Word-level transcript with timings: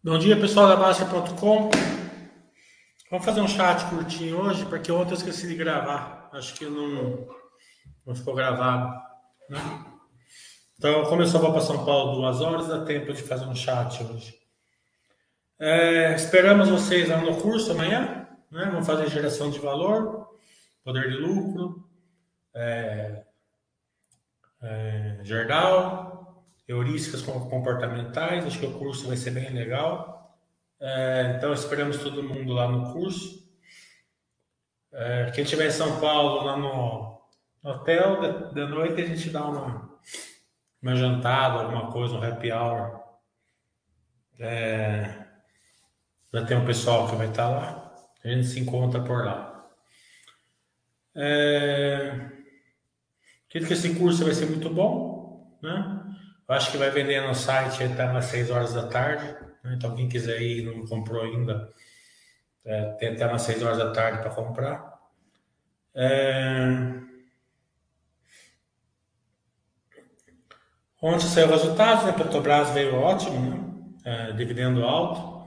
Bom 0.00 0.16
dia, 0.16 0.38
pessoal 0.38 0.68
da 0.68 0.76
Baixa.com. 0.76 1.70
Vamos 3.10 3.24
fazer 3.26 3.40
um 3.40 3.48
chat 3.48 3.84
curtinho 3.90 4.40
hoje, 4.40 4.64
porque 4.66 4.92
ontem 4.92 5.10
eu 5.10 5.16
esqueci 5.16 5.48
de 5.48 5.56
gravar. 5.56 6.30
Acho 6.32 6.54
que 6.54 6.66
não, 6.66 7.26
não 8.06 8.14
ficou 8.14 8.32
gravado. 8.32 8.96
Né? 9.50 9.58
Então, 10.76 11.04
como 11.06 11.22
eu 11.22 11.26
só 11.26 11.40
vou 11.40 11.50
para 11.50 11.62
São 11.62 11.84
Paulo 11.84 12.14
duas 12.14 12.40
horas, 12.40 12.68
dá 12.68 12.84
tempo 12.84 13.12
de 13.12 13.24
fazer 13.24 13.46
um 13.46 13.56
chat 13.56 14.00
hoje. 14.04 14.38
É, 15.58 16.14
esperamos 16.14 16.68
vocês 16.68 17.08
lá 17.08 17.16
no 17.16 17.36
curso 17.42 17.72
amanhã. 17.72 18.28
Né? 18.52 18.66
Vamos 18.70 18.86
fazer 18.86 19.10
geração 19.10 19.50
de 19.50 19.58
valor, 19.58 20.28
poder 20.84 21.10
de 21.10 21.16
lucro, 21.16 21.84
é, 22.54 23.24
é, 24.62 25.20
heurísticas 26.68 27.22
comportamentais. 27.22 28.46
Acho 28.46 28.60
que 28.60 28.66
o 28.66 28.78
curso 28.78 29.08
vai 29.08 29.16
ser 29.16 29.30
bem 29.30 29.50
legal. 29.50 30.38
É, 30.78 31.34
então, 31.36 31.52
esperamos 31.52 31.98
todo 31.98 32.22
mundo 32.22 32.52
lá 32.52 32.68
no 32.68 32.92
curso. 32.92 33.48
É, 34.92 35.30
quem 35.34 35.44
estiver 35.44 35.66
em 35.66 35.70
São 35.70 36.00
Paulo, 36.00 36.44
lá 36.44 36.56
no, 36.56 37.20
no 37.62 37.70
hotel, 37.70 38.52
de, 38.52 38.66
noite 38.66 39.02
a 39.02 39.06
gente 39.06 39.30
dá 39.30 39.44
uma, 39.44 39.98
uma 40.80 40.94
jantada, 40.94 41.62
alguma 41.62 41.90
coisa, 41.90 42.14
um 42.14 42.22
happy 42.22 42.52
hour. 42.52 43.00
É, 44.38 45.26
já 46.32 46.44
tem 46.44 46.56
um 46.56 46.66
pessoal 46.66 47.08
que 47.08 47.16
vai 47.16 47.28
estar 47.28 47.48
lá. 47.48 47.92
A 48.24 48.28
gente 48.28 48.46
se 48.46 48.60
encontra 48.60 49.02
por 49.02 49.24
lá. 49.24 49.66
É, 51.14 52.38
Acredito 53.48 53.68
que 53.68 53.72
esse 53.72 53.94
curso 53.94 54.24
vai 54.24 54.34
ser 54.34 54.44
muito 54.44 54.68
bom, 54.68 55.58
né? 55.62 55.97
Eu 56.48 56.54
acho 56.54 56.70
que 56.70 56.78
vai 56.78 56.90
vender 56.90 57.20
no 57.20 57.34
site 57.34 57.84
até 57.84 58.04
umas 58.06 58.24
6 58.26 58.50
horas 58.50 58.72
da 58.72 58.86
tarde. 58.88 59.26
Né? 59.62 59.74
Então, 59.76 59.94
quem 59.94 60.08
quiser 60.08 60.40
ir 60.40 60.64
não 60.64 60.86
comprou 60.86 61.22
ainda, 61.22 61.68
é, 62.64 62.92
tem 62.92 63.10
até 63.10 63.26
umas 63.26 63.42
6 63.42 63.62
horas 63.62 63.78
da 63.78 63.92
tarde 63.92 64.20
para 64.20 64.30
comprar. 64.30 64.98
É... 65.94 66.98
Ontem 71.02 71.28
saiu 71.28 71.48
o 71.48 71.50
resultado, 71.50 72.06
né? 72.06 72.12
Petrobras 72.12 72.70
veio 72.70 72.96
ótimo, 72.96 73.38
né? 73.50 74.30
É, 74.30 74.32
dividendo 74.32 74.84
alto. 74.84 75.46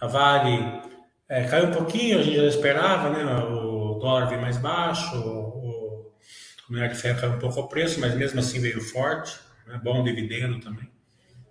A 0.00 0.06
Vale 0.06 0.80
é, 1.28 1.44
caiu 1.44 1.66
um 1.68 1.72
pouquinho, 1.72 2.20
a 2.20 2.22
gente 2.22 2.36
já 2.36 2.44
esperava, 2.44 3.10
né? 3.10 3.24
O 3.44 3.98
dólar 3.98 4.26
veio 4.26 4.40
mais 4.40 4.56
baixo, 4.58 5.16
o 5.16 6.72
minério 6.72 6.94
de 6.94 7.00
ferro 7.00 7.20
caiu 7.20 7.32
um 7.32 7.38
pouco 7.38 7.60
o 7.60 7.68
preço, 7.68 8.00
mas 8.00 8.14
mesmo 8.14 8.40
assim 8.40 8.60
veio 8.60 8.80
forte, 8.80 9.38
né? 9.66 9.80
bom 9.82 10.02
dividendo 10.02 10.60
também. 10.60 10.88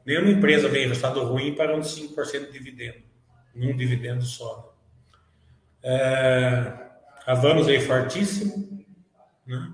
Nenhuma 0.06 0.30
empresa 0.30 0.70
veio 0.70 0.90
resultado 0.90 1.24
ruim 1.24 1.56
pagando 1.56 1.82
5% 1.82 2.46
de 2.46 2.52
dividendo, 2.52 3.00
num 3.56 3.76
dividendo 3.76 4.24
só. 4.24 4.78
É, 5.84 6.74
a 7.26 7.34
Vamos 7.34 7.66
veio 7.68 7.82
fortíssimo, 7.82 8.86
né? 9.46 9.72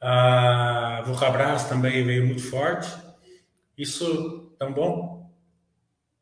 a 0.00 1.02
Vulcabras 1.04 1.68
também 1.68 2.04
veio 2.04 2.26
muito 2.26 2.42
forte. 2.42 2.90
Isso 3.76 4.54
tão 4.58 4.72
bom. 4.72 5.30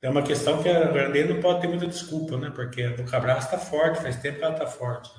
É 0.03 0.11
uma 0.11 0.23
questão 0.23 0.63
que 0.63 0.69
a 0.69 0.91
Grandene 0.93 1.35
não 1.35 1.41
pode 1.41 1.61
ter 1.61 1.69
muita 1.69 1.87
desculpa, 1.87 2.37
né? 2.37 2.51
Porque 2.55 2.83
a 2.83 2.95
Vulcabras 2.95 3.45
está 3.45 3.59
forte, 3.59 4.03
faz 4.03 4.17
tempo 4.17 4.39
que 4.39 4.45
ela 4.45 4.53
está 4.53 4.67
forte. 4.67 5.11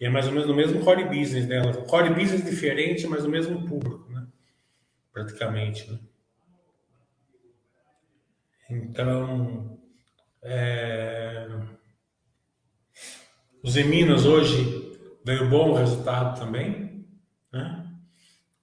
E 0.00 0.04
é 0.04 0.10
mais 0.10 0.26
ou 0.26 0.32
menos 0.32 0.48
no 0.48 0.54
mesmo 0.54 0.80
core 0.84 1.04
business 1.04 1.46
dela. 1.46 1.72
Core 1.84 2.10
business 2.10 2.44
diferente, 2.44 3.06
mas 3.06 3.24
o 3.24 3.28
mesmo 3.28 3.66
público, 3.66 4.10
né? 4.10 4.26
Praticamente, 5.14 5.90
né? 5.90 5.98
Então, 8.68 9.78
é... 10.42 11.48
os 13.62 13.76
Eminas 13.76 14.26
hoje 14.26 14.98
veio 15.24 15.48
bom 15.48 15.72
resultado 15.74 16.38
também, 16.38 17.06
né? 17.52 17.80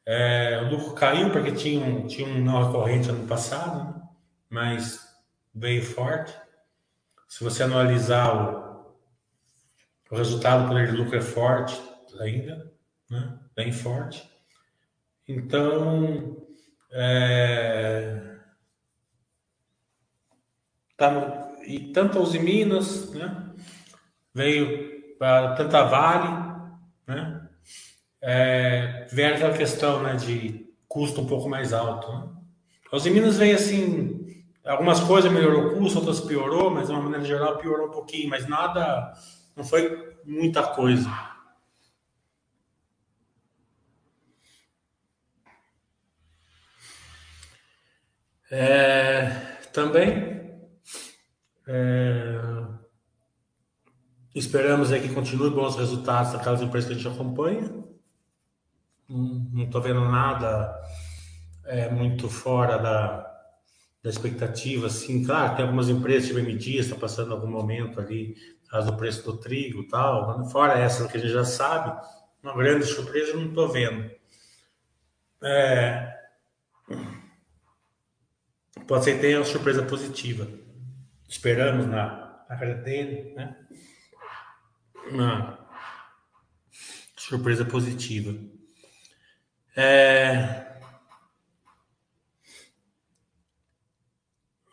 É, 0.05 0.61
o 0.63 0.69
lucro 0.69 0.93
caiu 0.93 1.31
porque 1.31 1.51
tinha 1.51 1.85
um, 1.85 2.07
tinha 2.07 2.27
um 2.27 2.43
não 2.43 2.65
recorrente 2.65 3.09
ano 3.09 3.27
passado, 3.27 3.85
né? 3.85 4.09
mas 4.49 5.07
veio 5.53 5.83
forte. 5.83 6.35
Se 7.29 7.43
você 7.43 7.63
analisar 7.63 8.35
o, 8.35 8.95
o 10.11 10.17
resultado 10.17 10.63
do 10.63 10.67
poder 10.67 10.91
de 10.91 10.97
lucro 10.97 11.15
é 11.15 11.21
forte 11.21 11.79
ainda, 12.19 12.73
né? 13.09 13.39
bem 13.55 13.71
forte. 13.71 14.30
Então, 15.35 16.37
é, 16.91 18.37
tá, 20.97 21.53
e 21.65 21.91
tanto 21.93 22.19
os 22.19 22.33
Minas, 22.33 23.11
né? 23.11 23.53
veio 24.33 25.15
para 25.17 25.55
tanta 25.55 25.83
Vale, 25.83 26.51
né? 27.07 27.47
É, 28.21 29.07
vem 29.11 29.25
aquela 29.27 29.57
questão 29.57 30.03
né, 30.03 30.15
de 30.15 30.69
custo 30.87 31.21
um 31.21 31.25
pouco 31.25 31.49
mais 31.49 31.71
alto. 31.71 32.11
Né? 32.11 32.27
Os 32.91 33.05
Minas 33.05 33.37
veio 33.37 33.55
assim, 33.55 34.43
algumas 34.65 34.99
coisas 34.99 35.31
melhorou 35.31 35.67
o 35.67 35.77
custo, 35.77 35.99
outras 35.99 36.19
piorou, 36.19 36.69
mas 36.69 36.87
de 36.87 36.93
uma 36.93 37.01
maneira 37.01 37.23
geral 37.23 37.57
piorou 37.57 37.87
um 37.87 37.91
pouquinho, 37.91 38.29
mas 38.29 38.47
nada 38.47 39.13
não 39.55 39.63
foi 39.63 40.13
muita 40.25 40.61
coisa. 40.61 41.09
É, 48.53 49.29
também 49.71 50.59
é, 51.65 52.41
esperamos 54.35 54.91
aí 54.91 55.01
que 55.01 55.13
continue 55.13 55.49
bons 55.49 55.77
resultados 55.77 56.33
daquelas 56.33 56.61
empresas 56.61 56.89
que 56.89 56.93
a 56.93 56.97
gente 56.97 57.07
acompanha. 57.07 57.73
Não 59.07 59.63
estou 59.63 59.81
vendo 59.81 60.01
nada 60.01 60.77
é, 61.65 61.89
muito 61.89 62.27
fora 62.27 62.77
da, 62.77 63.31
da 64.03 64.09
expectativa, 64.09 64.87
assim, 64.87 65.23
claro, 65.23 65.55
tem 65.55 65.63
algumas 65.63 65.87
empresas, 65.87 66.27
tipo 66.27 66.39
MD, 66.39 66.77
está 66.77 66.95
passando 66.95 67.33
algum 67.33 67.49
momento 67.49 68.01
ali 68.01 68.35
caso 68.69 68.91
do 68.91 68.97
preço 68.97 69.23
do 69.23 69.37
trigo 69.37 69.87
tal, 69.87 70.49
fora 70.49 70.79
essa 70.79 71.07
que 71.07 71.17
a 71.17 71.19
gente 71.19 71.31
já 71.31 71.43
sabe, 71.43 71.93
uma 72.41 72.55
grande 72.55 72.85
surpresa 72.85 73.31
eu 73.31 73.37
não 73.41 73.49
estou 73.49 73.69
vendo. 73.69 74.09
É... 75.43 76.17
Pode 78.87 79.03
ser 79.03 79.15
que 79.15 79.21
tenha 79.21 79.39
uma 79.39 79.45
surpresa 79.45 79.83
positiva. 79.83 80.47
Esperamos 81.27 81.87
na, 81.87 82.45
na 82.49 82.55
dele, 82.55 83.33
né? 83.35 83.55
Uma 85.09 85.67
surpresa 87.15 87.63
positiva. 87.63 88.37
É... 89.75 90.71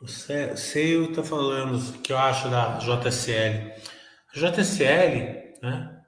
O 0.01 0.07
Seu 0.07 1.11
está 1.11 1.25
falando 1.25 1.77
o 1.77 1.99
que 1.99 2.13
eu 2.13 2.19
acho 2.19 2.49
da 2.49 2.79
JSL. 2.79 3.73
A 4.33 4.39
JSL, 4.39 5.59
né, 5.61 6.03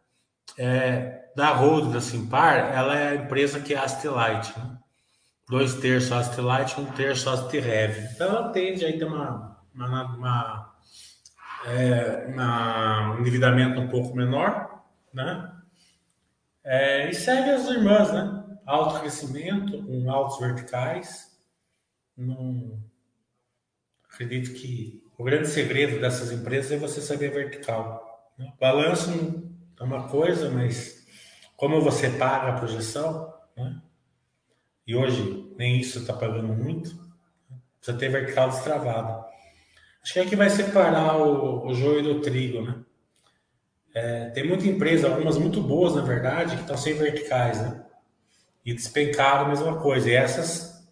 é, 0.56 1.30
da 1.34 1.48
Road, 1.48 1.92
da 1.92 2.00
Simpar, 2.00 2.72
ela 2.72 2.96
é 2.96 3.08
a 3.08 3.14
empresa 3.16 3.60
que 3.60 3.74
é 3.74 3.78
a 3.78 3.84
Astelite. 3.84 4.56
Né? 4.58 4.78
Dois 5.50 5.74
terços 5.74 6.12
Astelite, 6.12 6.80
um 6.80 6.86
terço 6.92 7.28
Asterev. 7.28 7.98
Então 8.14 8.28
ela 8.28 8.48
tende 8.50 8.84
aí 8.84 8.96
ter 8.96 9.04
uma, 9.04 9.60
uma, 9.74 10.16
uma, 10.16 10.76
é, 11.66 12.26
uma, 12.28 13.14
um 13.14 13.18
endividamento 13.18 13.80
um 13.80 13.88
pouco 13.88 14.16
menor, 14.16 14.84
né? 15.12 15.52
É, 16.62 17.10
e 17.10 17.14
segue 17.14 17.50
as 17.50 17.66
irmãs, 17.66 18.12
né? 18.12 18.44
Alto 18.64 19.00
crescimento, 19.00 19.82
com 19.82 20.08
altos 20.08 20.38
verticais. 20.38 21.36
Acredito 24.04 24.52
que 24.52 25.02
o 25.18 25.24
grande 25.24 25.48
segredo 25.48 26.00
dessas 26.00 26.30
empresas 26.30 26.70
é 26.70 26.76
você 26.76 27.00
saber 27.00 27.30
vertical. 27.30 28.32
Né? 28.38 28.52
Balanço 28.60 29.10
é 29.80 29.82
uma 29.82 30.06
coisa, 30.06 30.48
mas 30.48 31.04
como 31.56 31.80
você 31.80 32.08
paga 32.10 32.52
a 32.52 32.58
projeção, 32.58 33.34
né? 33.56 33.82
e 34.86 34.94
hoje 34.94 35.39
nem 35.56 35.80
isso 35.80 35.98
está 36.00 36.12
pagando 36.12 36.48
muito, 36.48 36.90
precisa 37.78 37.98
ter 37.98 38.08
vertical 38.08 38.48
destravado. 38.48 39.24
Acho 40.02 40.12
que 40.12 40.18
é 40.18 40.26
que 40.26 40.36
vai 40.36 40.50
separar 40.50 41.16
o, 41.16 41.66
o 41.66 41.74
joio 41.74 42.02
do 42.02 42.20
trigo, 42.20 42.62
né? 42.62 42.76
É, 43.92 44.30
tem 44.30 44.46
muita 44.46 44.66
empresa, 44.66 45.08
algumas 45.08 45.36
muito 45.36 45.60
boas, 45.60 45.96
na 45.96 46.02
verdade, 46.02 46.54
que 46.54 46.62
estão 46.62 46.76
sem 46.76 46.94
verticais, 46.94 47.60
né? 47.60 47.84
E 48.64 48.72
despencaram 48.72 49.46
a 49.46 49.48
mesma 49.48 49.80
coisa. 49.80 50.08
E 50.08 50.14
essas 50.14 50.88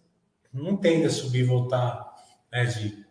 não 0.53 0.75
tendem 0.75 1.05
a 1.05 1.09
subir 1.09 1.39
e 1.39 1.43
voltar 1.43 2.13
né, 2.51 2.65
de 2.65 3.05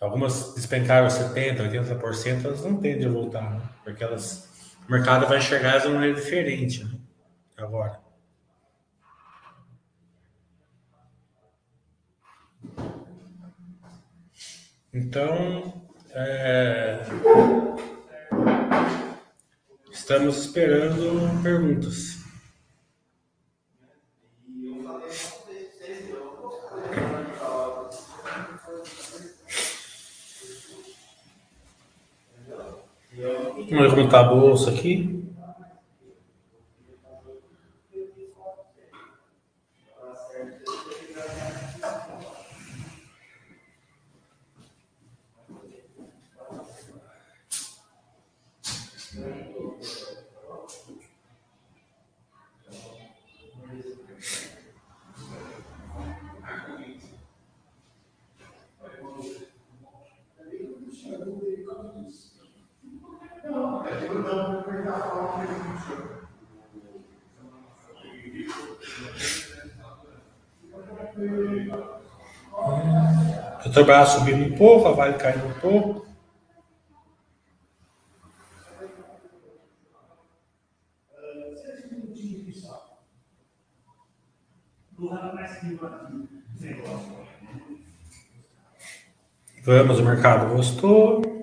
Algumas 0.00 0.54
despencaram 0.54 1.08
70%, 1.08 1.70
80%, 1.70 2.44
elas 2.44 2.62
não 2.62 2.76
tendem 2.76 3.06
a 3.06 3.10
voltar, 3.10 3.50
né? 3.50 3.62
porque 3.82 4.04
elas, 4.04 4.76
o 4.86 4.92
mercado 4.92 5.26
vai 5.26 5.38
enxergar 5.38 5.78
de 5.78 5.86
uma 5.86 5.94
maneira 5.94 6.14
diferente 6.14 6.84
né? 6.84 6.90
agora. 7.56 7.98
Então, 14.98 15.74
é, 16.14 17.02
estamos 19.92 20.38
esperando 20.38 21.42
perguntas. 21.42 22.16
Vamos 33.68 34.04
está 34.06 34.20
a 34.20 34.22
bolsa 34.22 34.70
aqui. 34.70 35.15
Petrobras 73.76 74.08
subindo 74.08 74.42
um 74.42 74.56
pouco, 74.56 74.88
a 74.88 74.92
Vale 74.92 75.18
caindo 75.18 75.46
um 75.46 75.52
pouco. 75.60 76.06
Vamos, 89.62 89.98
o 89.98 90.04
mercado 90.04 90.56
gostou. 90.56 91.35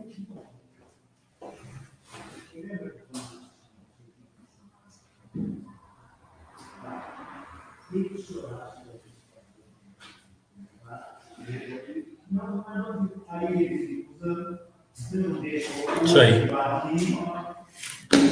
Isso 16.04 16.20
aí. 16.20 16.48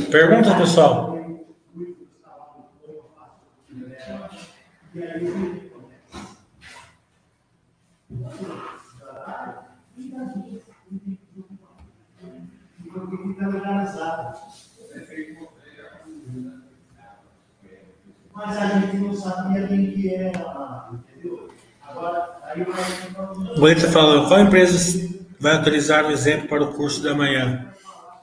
Pergunta, 0.09 0.55
pessoal. 0.55 1.17
Mas 18.33 18.57
a 18.57 18.67
gente 18.79 18.97
não 18.97 19.13
sabia 19.13 19.67
quem 19.67 19.91
que 19.91 20.13
era, 20.13 20.89
entendeu? 20.93 21.49
Agora, 21.87 22.37
aí 22.43 22.61
o 22.61 23.59
Bonita 23.59 23.91
falando, 23.91 24.27
qual 24.27 24.39
empresa 24.39 25.10
vai 25.41 25.57
autorizar 25.57 26.05
o 26.05 26.11
exemplo 26.11 26.47
para 26.47 26.63
o 26.63 26.73
curso 26.73 27.01
da 27.01 27.15
manhã? 27.15 27.73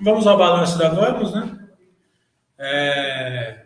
Vamos 0.00 0.26
ao 0.26 0.38
balanço 0.38 0.78
da 0.78 0.88
Vamos, 0.88 1.34
né? 1.34 1.58
É, 2.56 3.64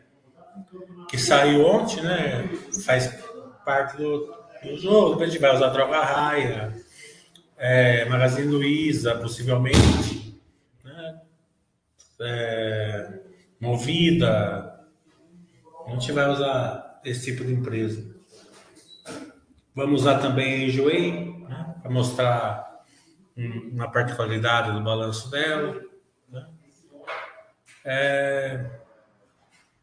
que 1.09 1.19
saiu 1.19 1.67
ontem, 1.67 2.03
né? 2.03 2.49
Faz 2.85 3.15
parte 3.65 3.99
do, 3.99 4.35
do 4.63 4.79
jogo. 4.79 5.23
A 5.23 5.27
gente 5.27 5.39
vai 5.39 5.55
usar 5.55 5.69
Droga 5.69 6.01
Raia, 6.01 6.75
é, 7.59 8.07
Magazine 8.07 8.51
Luiza, 8.51 9.15
possivelmente, 9.17 10.41
né? 10.83 11.21
É, 12.23 13.09
Movida. 13.61 14.81
A 15.87 15.91
gente 15.91 16.11
vai 16.11 16.31
usar 16.31 17.01
esse 17.05 17.27
tipo 17.27 17.45
de 17.45 17.53
empresa. 17.53 18.03
Vamos 19.75 20.03
usar 20.03 20.19
também 20.19 20.55
a 20.55 20.67
Enjoei, 20.67 21.35
né? 21.49 21.75
para 21.83 21.91
mostrar 21.91 22.72
uma 23.37 23.91
particularidade 23.91 24.73
do 24.73 24.83
balanço 24.83 25.31
dela. 25.31 25.81
É, 27.85 28.65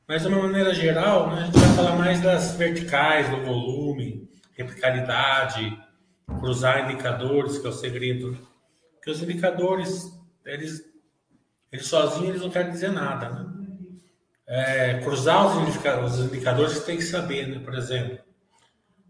mas, 0.10 0.24
de 0.24 0.28
uma 0.28 0.42
maneira 0.42 0.74
geral, 0.74 1.30
né, 1.30 1.44
a 1.44 1.46
gente 1.46 1.60
vai 1.60 1.70
falar 1.76 1.96
mais 1.96 2.20
das 2.20 2.56
verticais, 2.56 3.30
do 3.30 3.46
volume, 3.46 4.28
replicabilidade, 4.58 5.80
cruzar 6.40 6.90
indicadores, 6.90 7.60
que 7.60 7.68
é 7.68 7.70
o 7.70 7.74
segredo. 7.74 8.36
Porque 8.96 9.12
os 9.12 9.22
indicadores, 9.22 10.12
eles, 10.44 10.84
eles 11.72 11.86
sozinhos 11.86 12.30
eles 12.30 12.42
não 12.42 12.50
querem 12.50 12.72
dizer 12.72 12.92
nada. 12.92 13.30
Né? 13.30 13.46
É, 14.48 15.00
cruzar 15.04 15.46
os, 15.46 15.76
os 15.78 16.26
indicadores 16.26 16.84
tem 16.84 16.98
que 16.98 17.04
saber, 17.04 17.48
né? 17.48 17.60
por 17.64 17.76
exemplo. 17.76 18.18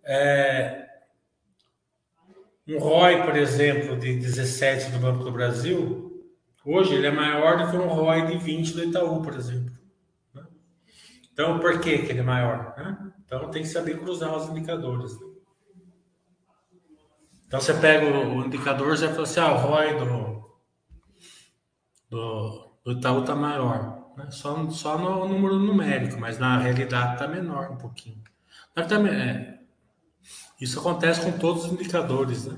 É, 0.04 0.89
um 2.70 2.80
ROI, 2.80 3.24
por 3.24 3.36
exemplo, 3.36 3.98
de 3.98 4.16
17 4.16 4.92
do 4.92 5.00
Banco 5.00 5.24
do 5.24 5.32
Brasil, 5.32 6.10
Hoje 6.66 6.94
ele 6.94 7.08
é 7.08 7.12
maior 7.12 7.58
do 7.58 7.72
que 7.72 7.78
um 7.78 7.88
ROI 7.88 8.28
de 8.28 8.38
20 8.38 8.74
do 8.74 8.84
Itaú, 8.84 9.22
por 9.22 9.34
exemplo. 9.34 9.74
Né? 10.34 10.44
Então, 11.34 11.60
por 11.60 11.80
que, 11.80 12.00
que 12.00 12.12
ele 12.12 12.20
é 12.20 12.24
maior? 12.24 12.76
Né? 12.78 13.12
Então, 13.26 13.50
tem 13.50 13.64
que 13.64 13.70
saber 13.70 14.00
cruzar 14.00 14.36
os 14.36 14.50
indicadores. 14.50 15.20
Né? 15.20 15.28
Então, 17.48 17.60
você 17.60 17.74
pega 17.74 18.06
o, 18.06 18.46
indicador 18.46 18.94
e 18.94 18.98
fala 18.98 19.24
assim, 19.24 19.40
ah, 19.40 19.54
o 19.54 19.58
ROI 19.58 19.98
do, 19.98 20.60
do, 22.10 22.72
do 22.84 22.92
Itaú 22.92 23.22
está 23.22 23.36
maior. 23.36 24.14
Né? 24.18 24.30
Só, 24.30 24.70
só 24.70 24.98
no 24.98 25.28
número 25.28 25.58
numérico, 25.58 26.20
mas 26.20 26.38
na 26.38 26.60
realidade 26.60 27.14
está 27.14 27.28
menor 27.28 27.72
um 27.72 27.78
pouquinho. 27.78 28.22
Também, 28.88 29.14
é, 29.14 29.59
isso 30.60 30.80
acontece 30.80 31.22
com 31.22 31.32
todos 31.38 31.66
os 31.66 31.72
indicadores, 31.72 32.46
né? 32.46 32.58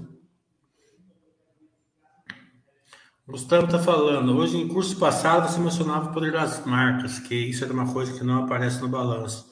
Gustavo 3.28 3.66
está 3.66 3.80
falando, 3.80 4.36
hoje 4.36 4.58
em 4.58 4.68
curso 4.68 4.98
passado 4.98 5.50
você 5.50 5.60
mencionava 5.60 6.10
o 6.10 6.14
poder 6.14 6.34
das 6.34 6.66
marcas, 6.66 7.18
que 7.18 7.34
isso 7.34 7.64
é 7.64 7.68
uma 7.72 7.94
coisa 7.94 8.18
que 8.18 8.26
não 8.26 8.44
aparece 8.44 8.82
no 8.82 8.90
balanço. 8.90 9.50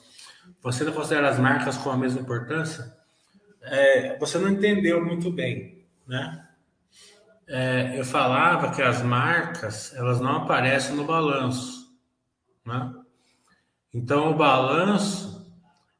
Você 0.61 0.83
não 0.83 0.91
considera 0.91 1.29
as 1.29 1.39
marcas 1.39 1.77
com 1.77 1.89
a 1.89 1.95
mesma 1.95 2.19
importância? 2.19 2.93
É, 3.61 4.17
você 4.17 4.37
não 4.37 4.49
entendeu 4.49 5.03
muito 5.05 5.31
bem, 5.31 5.85
né? 6.05 6.45
É, 7.47 7.97
eu 7.97 8.03
falava 8.03 8.71
que 8.71 8.81
as 8.81 9.01
marcas 9.01 9.93
elas 9.95 10.19
não 10.19 10.37
aparecem 10.37 10.95
no 10.95 11.05
balanço, 11.05 11.89
né? 12.65 12.93
Então 13.93 14.31
o 14.31 14.37
balanço 14.37 15.28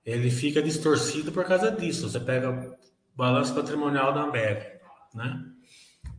ele 0.10 0.32
fica 0.32 0.62
distorcido 0.62 1.32
por 1.32 1.46
causa 1.46 1.72
disso. 1.72 2.10
Você 2.10 2.20
pega 2.20 2.50
o 2.50 2.76
balanço 3.16 3.54
patrimonial 3.54 4.14
da 4.14 4.22
Ambev, 4.22 4.64
né? 5.14 5.46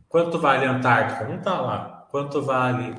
Quanto 0.07 0.37
vale 0.39 0.65
a 0.65 0.71
Antártica? 0.71 1.25
Não 1.25 1.37
está 1.37 1.61
lá. 1.61 2.07
Quanto 2.11 2.41
vale 2.41 2.97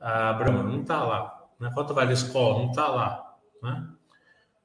a 0.00 0.32
Brahma? 0.32 0.62
Não 0.62 0.80
está 0.80 1.02
lá. 1.02 1.48
Né? 1.58 1.70
Quanto 1.74 1.92
vale 1.92 2.10
a 2.10 2.14
escola? 2.14 2.60
Não 2.60 2.70
está 2.70 2.86
lá. 2.86 3.34
Né? 3.60 3.88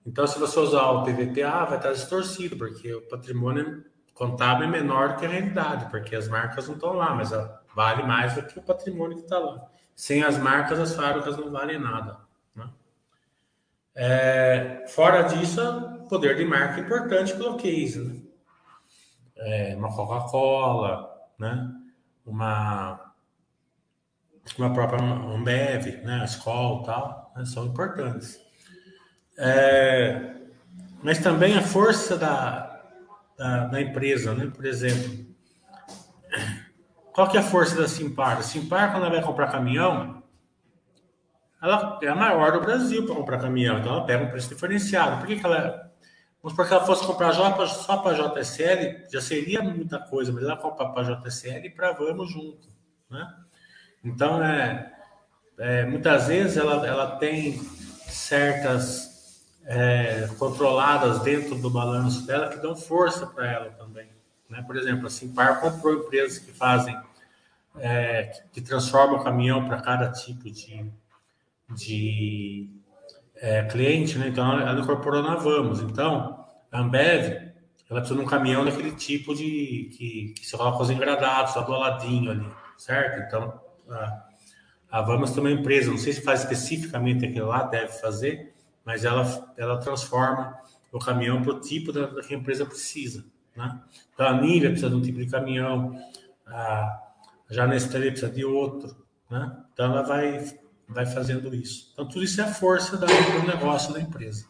Então, 0.06 0.28
se 0.28 0.38
você 0.38 0.60
usar 0.60 0.84
o 0.92 1.04
PVPA, 1.04 1.66
vai 1.66 1.78
estar 1.78 1.92
distorcido, 1.92 2.56
porque 2.56 2.94
o 2.94 3.08
patrimônio 3.08 3.84
contábil 4.14 4.68
é 4.68 4.70
menor 4.70 5.10
do 5.10 5.16
que 5.16 5.26
a 5.26 5.30
realidade, 5.30 5.90
porque 5.90 6.16
as 6.16 6.28
marcas 6.28 6.68
não 6.68 6.76
estão 6.76 6.94
lá, 6.94 7.16
mas 7.16 7.32
vale 7.76 8.04
mais 8.04 8.36
do 8.36 8.44
que 8.44 8.60
o 8.60 8.62
patrimônio 8.62 9.18
que 9.18 9.24
está 9.24 9.40
lá. 9.40 9.68
Sem 9.96 10.24
as 10.24 10.38
marcas, 10.38 10.80
as 10.80 10.96
fábricas 10.96 11.38
não 11.38 11.52
valem 11.52 11.80
nada. 11.80 12.18
É, 13.96 14.86
fora 14.88 15.24
disso, 15.24 15.62
poder 16.10 16.36
de 16.36 16.46
marca 16.46 16.80
é 16.80 16.84
importante 16.84 17.34
pelo 17.36 17.58
case. 17.58 18.00
Né? 18.04 18.22
É, 19.38 19.76
uma 19.76 19.94
Coca-Cola, 19.94 21.10
né? 21.38 21.72
Uma, 22.26 23.14
uma 24.58 24.74
própria 24.74 25.04
Ambev, 25.04 26.04
né? 26.04 26.22
A 26.22 26.26
escola 26.26 26.84
tal, 26.84 27.34
né? 27.36 27.46
são 27.46 27.66
importantes. 27.66 28.40
É, 29.38 30.36
mas 31.02 31.20
também 31.20 31.58
a 31.58 31.62
força 31.62 32.18
da, 32.18 32.82
da, 33.38 33.66
da, 33.68 33.82
empresa, 33.82 34.34
né? 34.34 34.52
Por 34.54 34.66
exemplo, 34.66 35.26
qual 37.14 37.28
que 37.28 37.38
é 37.38 37.40
a 37.40 37.44
força 37.44 37.76
da 37.76 37.88
Simpar? 37.88 38.38
A 38.38 38.44
Simpar, 38.44 38.92
quando 38.92 39.04
ela 39.06 39.16
vai 39.16 39.24
comprar 39.24 39.52
caminhão, 39.52 40.21
ela 41.62 42.00
é 42.02 42.08
a 42.08 42.16
maior 42.16 42.54
do 42.54 42.62
Brasil 42.62 43.06
para 43.06 43.16
comprar 43.16 43.38
caminhão, 43.40 43.80
então 43.80 43.94
ela 43.94 44.06
pega 44.06 44.24
um 44.24 44.30
preço 44.30 44.50
diferenciado. 44.50 45.18
Por 45.18 45.28
que, 45.28 45.36
que 45.36 45.46
ela 45.46 45.92
Vamos 46.42 46.56
porque 46.56 46.74
ela 46.74 46.84
fosse 46.84 47.06
comprar 47.06 47.34
só 47.34 47.98
para 47.98 48.12
a 48.12 48.30
JSL, 48.30 49.06
já 49.12 49.22
seria 49.22 49.62
muita 49.62 50.00
coisa, 50.00 50.32
mas 50.32 50.44
ela 50.44 50.58
compra 50.58 50.90
para 50.90 51.02
a 51.02 51.22
JSL 51.22 51.66
e 51.66 51.70
para 51.70 51.92
Vamos 51.92 52.32
junto. 52.32 52.68
Né? 53.10 53.36
Então, 54.04 54.44
é, 54.44 54.92
é, 55.60 55.86
muitas 55.86 56.28
vezes 56.28 56.58
ela, 56.58 56.86
ela 56.88 57.18
tem 57.18 57.60
certas 58.08 59.46
é, 59.66 60.28
controladas 60.40 61.20
dentro 61.20 61.56
do 61.56 61.70
balanço 61.70 62.26
dela 62.26 62.50
que 62.50 62.58
dão 62.58 62.76
força 62.76 63.28
para 63.28 63.46
ela 63.46 63.70
também. 63.72 64.10
Né? 64.50 64.64
Por 64.66 64.76
exemplo, 64.76 65.06
a 65.06 65.10
Simpar 65.12 65.62
comprou 65.62 65.94
empresas 65.94 66.40
que 66.40 66.52
fazem, 66.52 67.00
é, 67.78 68.42
que 68.52 68.62
transformam 68.62 69.20
o 69.20 69.24
caminhão 69.24 69.68
para 69.68 69.80
cada 69.80 70.12
tipo 70.12 70.50
de, 70.50 70.92
de 71.76 72.70
é, 73.36 73.64
cliente, 73.64 74.18
né? 74.18 74.28
Então 74.28 74.60
ela 74.60 74.80
incorporou 74.80 75.24
na 75.24 75.36
Vamos. 75.36 75.82
Então, 75.82 76.46
a 76.72 76.80
Ambev, 76.80 77.52
ela 77.90 78.00
precisa 78.00 78.20
de 78.20 78.26
um 78.26 78.30
caminhão 78.30 78.64
daquele 78.64 78.92
tipo 78.92 79.36
de 79.36 79.90
que, 79.98 80.34
que 80.38 80.46
você 80.46 80.56
coloca 80.56 80.84
os 80.84 80.90
engradados, 80.90 81.54
tá 81.54 81.62
do 81.62 81.72
ladinho 81.72 82.32
ali, 82.32 82.48
certo? 82.78 83.20
Então, 83.28 83.60
a, 83.90 84.28
a 84.92 85.02
Vamos 85.02 85.32
tem 85.32 85.42
uma 85.42 85.52
empresa, 85.52 85.90
não 85.90 85.98
sei 85.98 86.14
se 86.14 86.22
faz 86.22 86.42
especificamente 86.42 87.26
aquilo 87.26 87.48
lá, 87.48 87.64
deve 87.64 87.94
fazer, 87.94 88.54
mas 88.86 89.04
ela, 89.04 89.54
ela 89.58 89.78
transforma 89.78 90.56
o 90.92 91.00
caminhão 91.00 91.42
para 91.42 91.54
o 91.54 91.60
tipo 91.60 91.92
da, 91.92 92.06
da, 92.08 92.22
que 92.22 92.34
a 92.34 92.38
empresa 92.38 92.66
precisa, 92.66 93.26
né? 93.56 93.82
Então, 94.14 94.28
a 94.28 94.40
Nívea 94.40 94.70
precisa 94.70 94.90
de 94.90 94.96
um 94.96 95.02
tipo 95.02 95.18
de 95.18 95.28
caminhão, 95.28 95.98
a, 96.46 97.02
a 97.58 97.68
Nestlé 97.68 98.12
precisa 98.12 98.30
de 98.30 98.46
outro, 98.46 98.96
né? 99.30 99.58
Então, 99.74 99.92
ela 99.92 100.04
vai 100.04 100.44
vai 100.94 101.06
fazendo 101.06 101.54
isso. 101.56 101.90
Então, 101.94 102.08
tudo 102.08 102.24
isso 102.24 102.40
é 102.42 102.44
a 102.44 102.54
força 102.54 102.98
do 102.98 103.06
negócio 103.48 103.94
da 103.94 104.00
empresa. 104.00 104.46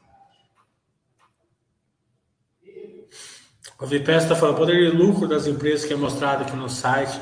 O 3.79 3.85
Vipes 3.85 4.23
está 4.23 4.35
falando, 4.35 4.55
o 4.55 4.59
poder 4.59 4.91
de 4.91 4.95
lucro 4.95 5.27
das 5.27 5.47
empresas 5.47 5.85
que 5.85 5.93
é 5.93 5.95
mostrado 5.95 6.43
aqui 6.43 6.55
no 6.55 6.69
site 6.69 7.19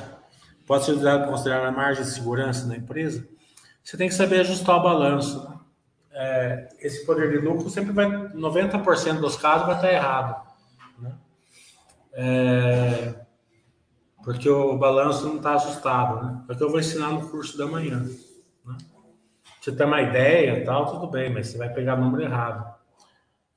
pode 0.67 0.85
ser 0.85 0.91
usado 0.91 1.31
para 1.31 1.67
a 1.67 1.71
margem 1.71 2.03
de 2.03 2.11
segurança 2.11 2.67
da 2.67 2.75
empresa? 2.75 3.25
Você 3.83 3.95
tem 3.95 4.09
que 4.09 4.13
saber 4.13 4.41
ajustar 4.41 4.75
o 4.75 4.83
balanço. 4.83 5.41
Né? 5.49 5.59
É, 6.11 6.69
esse 6.79 7.05
poder 7.05 7.31
de 7.31 7.37
lucro 7.37 7.69
sempre 7.69 7.93
vai, 7.93 8.07
90% 8.07 9.19
dos 9.19 9.37
casos 9.37 9.67
vai 9.67 9.75
estar 9.75 9.91
errado. 9.91 10.47
Né? 10.99 11.13
É, 12.13 13.15
porque 14.21 14.49
o 14.49 14.77
balanço 14.77 15.27
não 15.27 15.37
está 15.37 15.55
ajustado. 15.55 16.25
Né? 16.25 16.43
É 16.49 16.53
o 16.53 16.57
que 16.57 16.63
eu 16.63 16.69
vou 16.69 16.79
ensinar 16.79 17.09
no 17.09 17.29
curso 17.29 17.57
da 17.57 17.65
manhã. 17.65 18.05
Você 19.59 19.71
tem 19.71 19.85
uma 19.85 20.01
ideia 20.01 20.63
tal, 20.63 20.85
tudo 20.85 21.07
bem, 21.07 21.33
mas 21.33 21.47
você 21.47 21.57
vai 21.57 21.69
pegar 21.69 21.97
o 21.97 22.01
número 22.01 22.23
errado. 22.23 22.73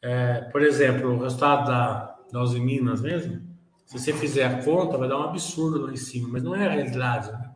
É, 0.01 0.41
por 0.51 0.63
exemplo, 0.63 1.13
o 1.13 1.23
resultado 1.23 1.67
da, 1.67 2.17
da 2.33 2.43
Uzi 2.43 2.59
Minas 2.59 3.01
mesmo, 3.01 3.41
se 3.87 3.99
você 3.99 4.13
fizer 4.13 4.45
a 4.45 4.63
conta, 4.63 4.99
vai 4.99 5.09
dar 5.09 5.19
um 5.19 5.25
absurdo 5.25 5.87
lá 5.87 5.93
em 5.93 5.97
cima, 5.97 6.29
mas 6.29 6.43
não 6.43 6.55
é 6.55 6.67
a 6.67 6.71
realidade, 6.71 7.31
né? 7.31 7.51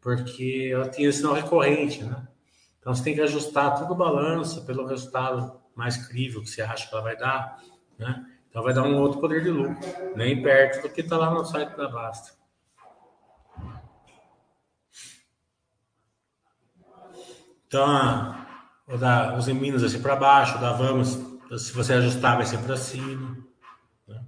Porque 0.00 0.70
ela 0.72 0.88
tem 0.88 1.10
sinal 1.12 1.34
recorrente, 1.34 2.02
né? 2.02 2.26
Então 2.78 2.94
você 2.94 3.04
tem 3.04 3.14
que 3.14 3.20
ajustar 3.20 3.78
todo 3.78 3.92
o 3.92 3.96
balanço 3.96 4.64
pelo 4.64 4.86
resultado 4.86 5.60
mais 5.74 5.96
crível 6.08 6.40
que 6.40 6.48
você 6.48 6.62
acha 6.62 6.88
que 6.88 6.94
ela 6.94 7.04
vai 7.04 7.16
dar, 7.16 7.60
né? 7.98 8.24
Então 8.48 8.62
vai 8.62 8.72
dar 8.72 8.84
um 8.84 8.98
outro 8.98 9.20
poder 9.20 9.42
de 9.42 9.50
lucro, 9.50 9.76
nem 10.16 10.42
perto 10.42 10.82
do 10.82 10.88
que 10.88 11.02
está 11.02 11.16
lá 11.18 11.30
no 11.30 11.44
site 11.44 11.76
da 11.76 11.88
Basta. 11.88 12.39
Então, 17.70 18.34
o 18.88 18.98
da, 18.98 19.36
os 19.36 19.46
em 19.46 19.54
ser 19.88 20.00
para 20.00 20.16
baixo, 20.16 20.58
da 20.58 20.72
Vamos, 20.72 21.10
se 21.56 21.72
você 21.72 21.92
ajustar, 21.92 22.36
vai 22.36 22.44
ser 22.44 22.58
para 22.58 22.76
cima. 22.76 23.36
Né? 24.08 24.24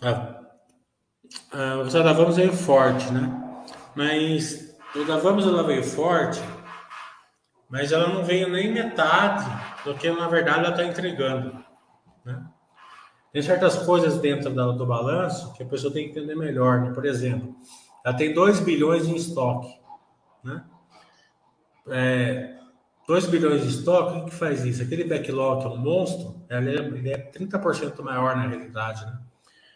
Ah, 0.00 0.40
ah, 1.52 1.76
o 1.80 1.90
da 1.90 2.12
Vamos 2.14 2.36
veio 2.36 2.54
forte, 2.54 3.12
né? 3.12 3.66
Mas 3.94 4.74
o 4.94 5.04
da 5.04 5.18
Vamos 5.18 5.46
ela 5.46 5.62
veio 5.62 5.84
forte, 5.84 6.40
mas 7.68 7.92
ela 7.92 8.08
não 8.08 8.24
veio 8.24 8.48
nem 8.48 8.72
metade 8.72 9.44
do 9.84 9.94
que 9.94 10.10
na 10.10 10.26
verdade 10.26 10.60
ela 10.60 10.70
está 10.70 10.84
entregando. 10.84 11.62
Né? 12.24 12.46
Tem 13.36 13.42
certas 13.42 13.76
coisas 13.76 14.18
dentro 14.18 14.48
do, 14.48 14.86
balanço 14.86 15.52
que 15.52 15.62
a 15.62 15.66
pessoa 15.66 15.92
tem 15.92 16.04
que 16.04 16.18
entender 16.18 16.34
melhor. 16.34 16.80
Né? 16.80 16.90
Por 16.94 17.04
exemplo, 17.04 17.54
ela 18.02 18.16
tem 18.16 18.32
2 18.32 18.60
bilhões 18.60 19.06
em 19.06 19.14
estoque. 19.14 19.78
Né? 20.42 20.64
É, 21.88 22.58
2 23.06 23.26
bilhões 23.26 23.60
de 23.60 23.68
estoque, 23.68 24.20
o 24.20 24.24
que 24.24 24.34
faz 24.34 24.64
isso? 24.64 24.82
Aquele 24.82 25.04
backlog 25.04 25.66
é 25.66 25.68
um 25.68 25.76
monstro, 25.76 26.46
ele 26.48 26.70
é, 26.70 26.80
ele 26.80 27.10
é 27.10 27.30
30% 27.30 28.02
maior 28.02 28.34
na 28.36 28.48
realidade. 28.48 29.04
Né? 29.04 29.18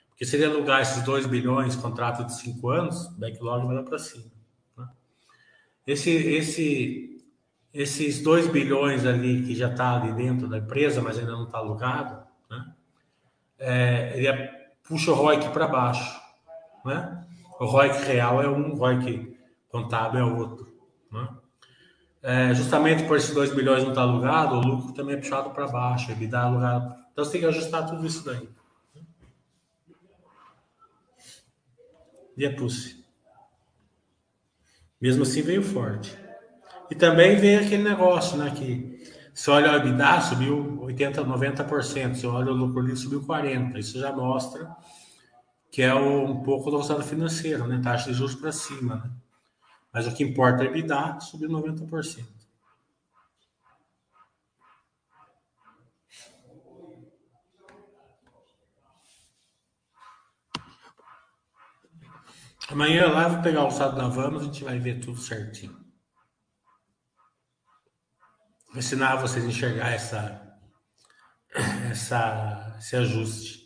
Porque 0.08 0.24
se 0.24 0.36
ele 0.36 0.46
alugar 0.46 0.80
esses 0.80 1.02
2 1.02 1.26
bilhões, 1.26 1.76
contrato 1.76 2.24
de 2.24 2.34
5 2.40 2.66
anos, 2.70 3.08
o 3.08 3.20
backlog 3.20 3.66
vai 3.66 3.76
lá 3.76 3.82
para 3.82 3.98
cima. 3.98 4.32
Né? 4.74 4.88
Esse, 5.86 6.10
esse, 6.10 7.22
esses 7.74 8.22
2 8.22 8.46
bilhões 8.46 9.04
ali 9.04 9.42
que 9.42 9.54
já 9.54 9.68
está 9.68 10.00
ali 10.00 10.14
dentro 10.14 10.48
da 10.48 10.56
empresa, 10.56 11.02
mas 11.02 11.18
ainda 11.18 11.32
não 11.32 11.44
está 11.44 11.58
alugado, 11.58 12.26
né? 12.50 12.72
É, 13.60 14.12
ele 14.16 14.26
é, 14.26 14.72
puxa 14.82 15.12
o 15.12 15.14
ROIC 15.14 15.50
para 15.50 15.68
baixo. 15.68 16.20
Né? 16.84 17.26
O 17.60 17.66
ROIC 17.66 17.94
real 18.04 18.42
é 18.42 18.48
um, 18.48 18.72
o 18.72 18.76
ROIC 18.76 19.36
contábil 19.68 20.20
é 20.20 20.24
outro. 20.24 20.66
Né? 21.12 21.28
É, 22.22 22.54
justamente 22.54 23.04
por 23.04 23.16
esses 23.16 23.34
2 23.34 23.54
bilhões 23.54 23.82
não 23.82 23.90
estar 23.90 24.02
tá 24.02 24.08
alugado, 24.08 24.56
o 24.56 24.60
lucro 24.60 24.92
também 24.92 25.14
é 25.14 25.18
puxado 25.18 25.50
para 25.50 25.68
baixo, 25.68 26.10
ele 26.10 26.26
dá 26.26 26.42
alugado. 26.42 26.94
Então 27.12 27.24
você 27.24 27.32
tem 27.32 27.40
que 27.42 27.46
ajustar 27.46 27.86
tudo 27.86 28.06
isso 28.06 28.24
daí. 28.24 28.48
E 32.36 32.44
é 32.44 32.50
pussy. 32.50 33.04
Mesmo 35.00 35.22
assim 35.22 35.42
veio 35.42 35.62
forte. 35.62 36.16
E 36.90 36.94
também 36.94 37.36
veio 37.36 37.60
aquele 37.60 37.82
negócio, 37.82 38.36
né? 38.36 38.50
Que 38.50 39.04
se 39.32 39.50
olha 39.50 39.72
o 39.72 39.76
EBITDA, 39.76 40.20
subiu 40.20 40.79
80%, 41.04 41.24
90%. 41.26 42.14
Se 42.14 42.26
olha 42.26 42.52
o 42.52 42.54
lucro 42.54 42.80
livre, 42.80 42.96
subiu 42.96 43.22
40%. 43.22 43.76
Isso 43.78 43.98
já 43.98 44.12
mostra 44.12 44.74
que 45.70 45.82
é 45.82 45.94
um 45.94 46.42
pouco 46.42 46.70
do 46.70 46.78
resultado 46.78 47.06
financeiro, 47.06 47.66
né? 47.66 47.80
Taxa 47.82 48.10
de 48.10 48.16
juros 48.16 48.34
para 48.34 48.52
cima, 48.52 48.96
né? 48.96 49.10
Mas 49.92 50.06
o 50.06 50.14
que 50.14 50.22
importa 50.22 50.62
é 50.62 50.66
EBITDA, 50.66 51.20
subiu 51.20 51.48
90%. 51.48 52.24
Amanhã 62.70 63.08
lá 63.08 63.26
vou 63.26 63.42
pegar 63.42 63.64
o 63.64 63.70
saldo 63.70 63.96
da 63.96 64.06
Vamos, 64.06 64.42
a 64.42 64.44
gente 64.44 64.62
vai 64.62 64.78
ver 64.78 65.00
tudo 65.00 65.18
certinho 65.18 65.80
ensinar 68.74 69.16
vocês 69.16 69.44
a 69.44 69.48
enxergar 69.48 69.90
essa, 69.90 70.49
essa, 71.90 72.76
esse 72.78 72.96
ajuste. 72.96 73.60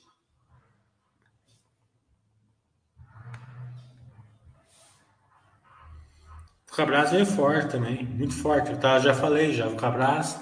O 6.71 6.76
Cabras 6.76 7.12
veio 7.12 7.26
forte 7.26 7.71
também, 7.71 8.05
muito 8.05 8.35
forte. 8.35 8.76
Tá, 8.76 8.99
já 8.99 9.14
falei 9.14 9.53
já, 9.53 9.69
o 9.69 9.76
Cabras 9.76 10.41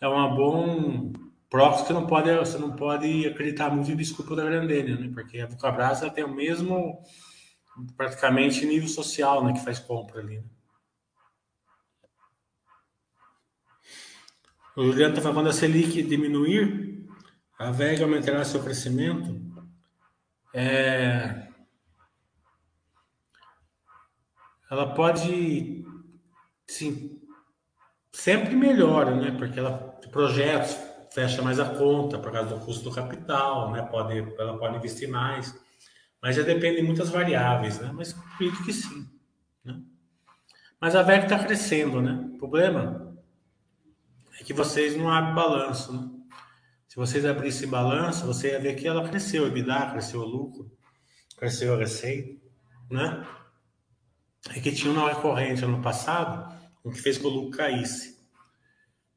é 0.00 0.08
uma 0.08 0.28
bom 0.34 1.12
próximo 1.50 1.86
que 1.86 1.92
não 1.92 2.06
pode, 2.06 2.34
você 2.38 2.56
não 2.56 2.74
pode 2.74 3.26
acreditar 3.26 3.68
muito 3.70 3.90
em 3.90 3.96
desculpa 3.96 4.36
da 4.36 4.44
Grandênia, 4.44 4.96
né? 4.96 5.10
Porque 5.12 5.38
a 5.40 5.48
Cabras 5.48 6.00
tem 6.14 6.24
o 6.24 6.34
mesmo 6.34 7.02
praticamente 7.96 8.64
nível 8.64 8.88
social, 8.88 9.44
né, 9.44 9.52
que 9.52 9.64
faz 9.64 9.78
compra 9.78 10.20
ali. 10.20 10.38
Né? 10.38 10.44
O 14.76 14.84
Juliano 14.84 15.14
está 15.14 15.20
falando 15.20 15.48
a 15.48 15.52
Selic 15.52 16.02
diminuir, 16.02 17.06
a 17.58 17.70
VEG 17.70 18.02
aumentará 18.02 18.44
seu 18.44 18.62
crescimento. 18.62 19.40
É... 20.54 21.48
Ela 24.70 24.94
pode, 24.94 25.84
sim, 26.66 27.20
sempre 28.12 28.54
melhora, 28.54 29.14
né? 29.14 29.32
Porque 29.32 29.58
ela 29.58 29.90
projetos 30.10 30.76
fecha 31.12 31.42
mais 31.42 31.58
a 31.58 31.68
conta 31.68 32.18
por 32.18 32.32
causa 32.32 32.54
do 32.54 32.64
custo 32.64 32.84
do 32.84 32.94
capital, 32.94 33.70
né? 33.72 33.82
Pode, 33.82 34.18
ela 34.38 34.58
pode 34.58 34.76
investir 34.76 35.08
mais, 35.08 35.58
mas 36.22 36.36
já 36.36 36.42
depende 36.42 36.80
de 36.80 36.82
muitas 36.82 37.10
variáveis, 37.10 37.78
né? 37.80 37.90
Mas 37.92 38.16
acredito 38.34 38.64
que 38.64 38.72
sim, 38.72 39.08
né? 39.64 39.80
Mas 40.80 40.94
a 40.94 41.02
VEG 41.02 41.24
está 41.24 41.38
crescendo, 41.38 42.00
né? 42.00 42.30
O 42.34 42.38
problema 42.38 43.09
é 44.40 44.44
que 44.44 44.54
vocês 44.54 44.96
não 44.96 45.10
abrem 45.10 45.34
balanço. 45.34 45.92
Né? 45.92 46.08
Se 46.88 46.96
vocês 46.96 47.24
abrissem 47.26 47.68
balanço, 47.68 48.26
você 48.26 48.52
ia 48.52 48.58
ver 48.58 48.74
que 48.74 48.88
ela 48.88 49.06
cresceu, 49.06 49.44
o 49.44 49.46
EBITDA, 49.46 49.90
cresceu 49.90 50.20
o 50.20 50.26
lucro, 50.26 50.72
cresceu 51.36 51.74
a 51.74 51.78
receita, 51.78 52.40
né? 52.90 53.26
É 54.48 54.60
que 54.60 54.72
tinha 54.72 54.92
uma 54.92 55.08
recorrente 55.08 55.64
ano 55.64 55.82
passado, 55.82 56.56
o 56.82 56.90
que 56.90 57.00
fez 57.00 57.18
que 57.18 57.26
o 57.26 57.28
lucro 57.28 57.58
caísse. 57.58 58.18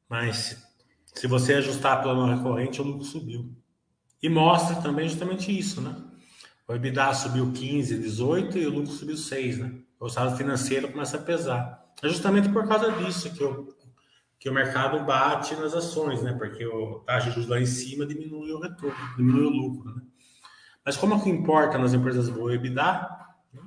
Mas 0.08 0.62
se 1.06 1.26
você 1.26 1.54
ajustar 1.54 2.02
pelo 2.02 2.14
não 2.14 2.36
recorrente, 2.36 2.80
o 2.80 2.84
lucro 2.84 3.04
subiu. 3.04 3.56
E 4.22 4.28
mostra 4.28 4.76
também 4.82 5.08
justamente 5.08 5.56
isso, 5.56 5.80
né? 5.80 5.96
O 6.68 6.74
EBITDA 6.74 7.14
subiu 7.14 7.50
15, 7.50 7.98
18 7.98 8.58
e 8.58 8.66
o 8.66 8.70
lucro 8.70 8.92
subiu 8.92 9.16
6, 9.16 9.58
né? 9.58 9.74
O 9.98 10.06
estado 10.06 10.36
financeiro 10.36 10.92
começa 10.92 11.16
a 11.16 11.22
pesar. 11.22 11.82
É 12.02 12.08
justamente 12.08 12.50
por 12.50 12.68
causa 12.68 12.92
disso 12.92 13.32
que, 13.32 13.42
eu, 13.42 13.74
que 14.44 14.50
o 14.50 14.52
mercado 14.52 15.02
bate 15.06 15.56
nas 15.56 15.72
ações, 15.72 16.22
né? 16.22 16.34
Porque 16.34 16.66
o 16.66 17.00
taxa 17.00 17.30
de 17.30 17.36
juros 17.36 17.48
lá 17.48 17.58
em 17.58 17.64
cima 17.64 18.04
diminui 18.04 18.52
o 18.52 18.60
retorno, 18.60 18.94
diminui 19.16 19.46
o 19.46 19.48
lucro, 19.48 19.94
né? 19.94 20.02
Mas 20.84 20.98
como 20.98 21.14
é 21.14 21.20
que 21.20 21.30
importa 21.30 21.78
nas 21.78 21.94
empresas 21.94 22.28
boas 22.28 22.52
o 22.52 22.54
EBITDA? 22.54 23.08
Né? 23.54 23.62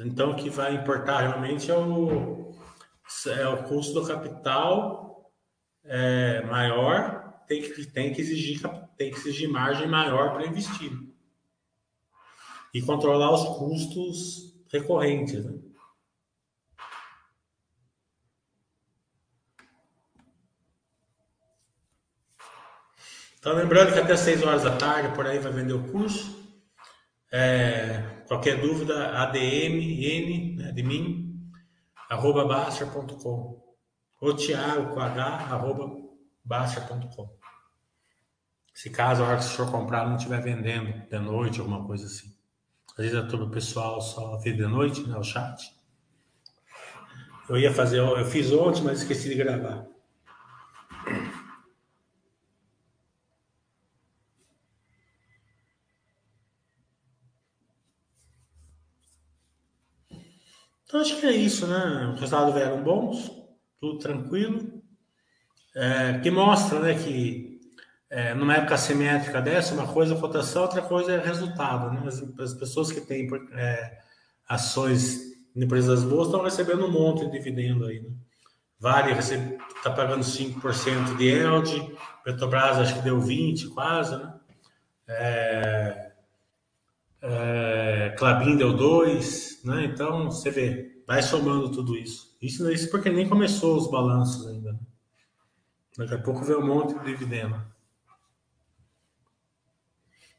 Então, 0.00 0.32
o 0.32 0.34
que 0.34 0.50
vai 0.50 0.74
importar 0.74 1.20
realmente 1.20 1.70
é 1.70 1.76
o, 1.76 2.52
é 3.28 3.48
o 3.48 3.62
custo 3.62 3.94
do 3.94 4.04
capital 4.04 5.30
é, 5.84 6.44
maior, 6.44 7.32
tem 7.46 7.62
que, 7.62 7.86
tem, 7.86 8.12
que 8.12 8.20
exigir, 8.20 8.60
tem 8.96 9.12
que 9.12 9.18
exigir 9.18 9.48
margem 9.48 9.86
maior 9.86 10.32
para 10.32 10.48
investir. 10.48 10.90
E 12.74 12.82
controlar 12.82 13.32
os 13.32 13.56
custos 13.56 14.52
recorrentes. 14.68 15.44
Né? 15.44 15.60
Então, 23.46 23.56
lembrando 23.56 23.92
que 23.92 24.00
até 24.00 24.16
6 24.16 24.42
horas 24.42 24.64
da 24.64 24.76
tarde, 24.76 25.14
por 25.14 25.24
aí 25.24 25.38
vai 25.38 25.52
vender 25.52 25.72
o 25.72 25.84
curso. 25.84 26.36
É, 27.30 28.24
qualquer 28.26 28.60
dúvida, 28.60 29.22
ADMN, 29.22 30.56
né, 30.56 30.72
de 30.72 30.82
mim, 30.82 31.48
arroba 32.10 32.44
Baster.com. 32.44 33.64
Ou 34.20 34.34
Thiago 34.34 34.92
com 34.92 34.98
H, 34.98 35.24
arroba 35.24 35.88
Baster.com. 36.44 37.38
Se 38.74 38.90
caso 38.90 39.22
a 39.22 39.28
hora 39.28 39.36
que 39.36 39.44
o 39.44 39.46
senhor 39.46 39.70
comprar 39.70 40.08
não 40.08 40.16
estiver 40.16 40.42
vendendo 40.42 41.06
de 41.08 41.18
noite, 41.20 41.60
alguma 41.60 41.86
coisa 41.86 42.04
assim. 42.04 42.34
Às 42.98 43.04
vezes 43.04 43.14
a 43.16 43.28
turma 43.28 43.48
pessoal 43.48 44.00
só 44.00 44.38
vê 44.38 44.54
de 44.54 44.66
noite, 44.66 45.06
né, 45.06 45.16
o 45.16 45.22
chat. 45.22 45.72
Eu 47.48 47.56
ia 47.56 47.72
fazer, 47.72 48.00
eu 48.00 48.24
fiz 48.24 48.50
ontem, 48.50 48.82
mas 48.82 49.02
esqueci 49.02 49.28
de 49.28 49.36
gravar. 49.36 49.86
Então 60.86 61.00
acho 61.00 61.18
que 61.18 61.26
é 61.26 61.32
isso, 61.32 61.66
né? 61.66 62.12
Os 62.14 62.20
resultados 62.20 62.54
vieram 62.54 62.82
bons, 62.82 63.30
tudo 63.80 63.98
tranquilo, 63.98 64.82
é, 65.74 66.18
que 66.20 66.30
mostra, 66.30 66.78
né, 66.80 66.94
que 66.94 67.60
é, 68.08 68.32
numa 68.34 68.54
época 68.54 68.78
simétrica 68.78 69.42
dessa, 69.42 69.74
uma 69.74 69.92
coisa 69.92 70.14
é 70.14 70.20
cotação, 70.20 70.62
outra 70.62 70.80
coisa 70.80 71.12
é 71.12 71.18
resultado, 71.18 71.92
né? 71.92 72.02
As, 72.06 72.22
as 72.40 72.54
pessoas 72.54 72.92
que 72.92 73.00
têm 73.00 73.28
é, 73.52 73.98
ações 74.48 75.20
em 75.54 75.64
empresas 75.64 76.04
boas 76.04 76.28
estão 76.28 76.42
recebendo 76.42 76.86
um 76.86 76.90
monte 76.90 77.24
de 77.24 77.32
dividendo 77.32 77.84
aí, 77.86 78.00
né? 78.00 78.10
Vale 78.78 79.12
está 79.12 79.90
pagando 79.90 80.22
5% 80.22 81.16
de 81.16 81.24
yield, 81.24 81.96
Petrobras 82.22 82.78
acho 82.78 82.94
que 82.94 83.02
deu 83.02 83.20
20 83.20 83.68
quase, 83.70 84.16
né? 84.16 84.34
É, 85.08 86.05
é, 87.22 88.14
Clabin 88.18 88.56
deu 88.56 88.76
2, 88.76 89.64
né? 89.64 89.84
Então, 89.84 90.30
você 90.30 90.50
vê, 90.50 91.02
vai 91.06 91.22
somando 91.22 91.70
tudo 91.70 91.96
isso. 91.96 92.36
Isso, 92.40 92.70
isso 92.70 92.90
porque 92.90 93.10
nem 93.10 93.28
começou 93.28 93.76
os 93.76 93.90
balanços 93.90 94.46
ainda. 94.46 94.72
Né? 94.72 94.78
Daqui 95.98 96.14
a 96.14 96.22
pouco 96.22 96.44
vê 96.44 96.54
um 96.54 96.66
monte 96.66 96.98
de 96.98 97.04
dividendo. 97.04 97.60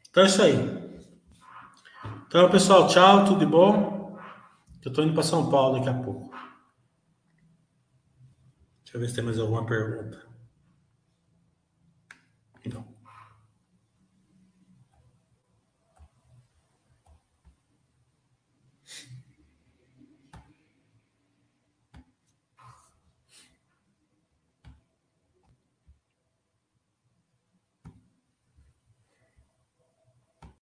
Então 0.09 0.23
é 0.23 0.27
isso 0.27 0.41
aí. 0.41 0.55
Então, 2.27 2.49
pessoal, 2.49 2.87
tchau, 2.87 3.25
tudo 3.25 3.39
de 3.39 3.45
bom. 3.45 4.17
Eu 4.83 4.89
estou 4.89 5.03
indo 5.03 5.13
para 5.13 5.23
São 5.23 5.49
Paulo 5.49 5.77
daqui 5.77 5.89
a 5.89 6.03
pouco. 6.03 6.29
Deixa 8.83 8.95
eu 8.95 9.01
ver 9.01 9.09
se 9.09 9.15
tem 9.15 9.23
mais 9.23 9.37
alguma 9.37 9.65
pergunta. 9.65 10.25